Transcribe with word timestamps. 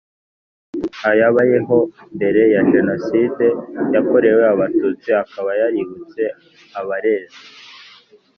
ayabayeho 1.09 1.77
mbere 2.15 2.41
ya 2.53 2.61
Jenoside 2.71 3.45
yakorewe 3.93 4.43
Abatutsi 4.53 5.09
akaba 5.21 5.51
yaributse 5.61 6.21
abarezi 6.79 7.41